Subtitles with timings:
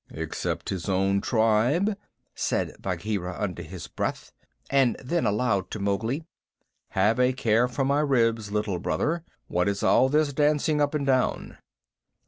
[0.09, 1.95] "Except his own tribe,"
[2.33, 4.31] said Bagheera, under his breath;
[4.71, 6.25] and then aloud to Mowgli,
[6.93, 9.23] "Have a care for my ribs, Little Brother!
[9.45, 11.59] What is all this dancing up and down?"